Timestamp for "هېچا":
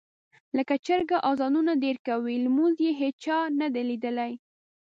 3.01-3.37